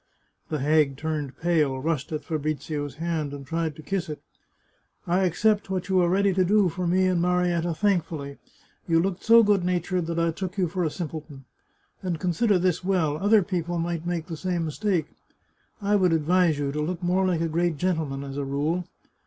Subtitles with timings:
[0.49, 4.19] The hag turned pale, rushed at Fabrizio's hand, and tried to kiss it"
[5.07, 6.87] I accept what you are ready to do for.
[6.87, 8.39] me and Marietta thankfully;
[8.87, 11.45] you looked so good natured that I took you for a simpleton.
[12.01, 15.05] And consider this well; other people might make the same mistake.
[15.83, 18.87] I would advise you to look more like a great gentleman, as a rule."